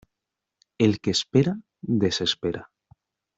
[0.79, 1.53] El que espera
[2.05, 2.67] desespera.